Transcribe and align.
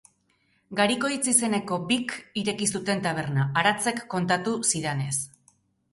Garikoitz 0.79 1.19
izeneko 1.33 1.77
bik 1.91 2.15
ireki 2.43 2.69
zuten 2.79 3.05
taberna, 3.09 3.47
Aratzek 3.63 4.05
kontatu 4.15 4.57
zidanez. 4.73 5.15